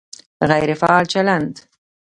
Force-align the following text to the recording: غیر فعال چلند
غیر 0.49 0.69
فعال 0.81 1.05
چلند 1.13 1.55